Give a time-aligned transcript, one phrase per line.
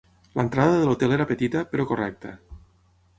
[0.37, 2.33] L'entrada de l'hotel era petita, però correcta.